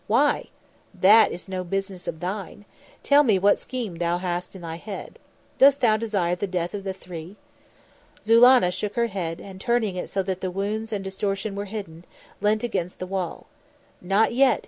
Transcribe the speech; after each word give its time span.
"Why?" 0.07 0.47
"That 0.99 1.31
is 1.31 1.47
no 1.47 1.63
business 1.63 2.07
of 2.07 2.21
thine. 2.21 2.65
Tell 3.03 3.21
me 3.21 3.37
what 3.37 3.59
scheme 3.59 3.97
thou 3.97 4.17
hast 4.17 4.55
in 4.55 4.63
thy 4.63 4.77
head. 4.77 5.19
Dost 5.59 5.81
desire 5.99 6.35
the 6.35 6.47
death 6.47 6.73
of 6.73 6.83
the 6.83 6.91
three?" 6.93 7.35
Zulannah 8.25 8.71
shook 8.73 8.95
her 8.95 9.05
head 9.13 9.39
and 9.39 9.61
turning 9.61 9.95
it 9.95 10.09
so 10.09 10.23
that 10.23 10.41
the 10.41 10.49
wounds 10.49 10.91
and 10.91 11.03
distortion 11.03 11.53
were 11.53 11.65
hidden, 11.65 12.03
leant 12.41 12.63
against 12.63 12.97
the 12.97 13.05
wall. 13.05 13.45
"Not 14.01 14.33
yet!" 14.33 14.59